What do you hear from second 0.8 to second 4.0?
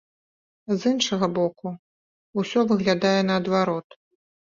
іншага боку, усё выглядае наадварот.